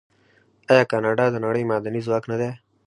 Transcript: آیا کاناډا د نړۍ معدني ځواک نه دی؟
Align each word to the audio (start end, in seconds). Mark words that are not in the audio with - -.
آیا 0.71 0.83
کاناډا 0.91 1.25
د 1.31 1.35
نړۍ 1.45 1.63
معدني 1.69 2.01
ځواک 2.07 2.23
نه 2.31 2.35
دی؟ 2.39 2.49